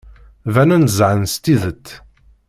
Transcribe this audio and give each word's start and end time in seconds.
Banen-d 0.53 0.89
zhan 0.97 1.21
s 1.31 1.35
tidet. 1.43 1.85